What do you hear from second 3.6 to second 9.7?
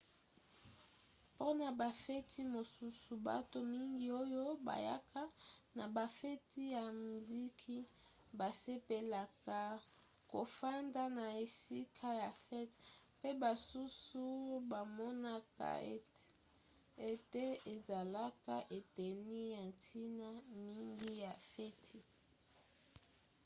mingi oyo bayaka na bafeti ya miziki basepelaka